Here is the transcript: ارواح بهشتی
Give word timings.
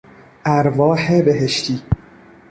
ارواح 0.45 1.21
بهشتی 1.21 1.83